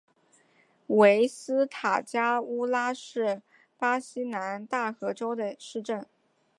[0.87, 3.43] 维斯塔加乌沙是
[3.77, 6.07] 巴西南大河州的一个市镇。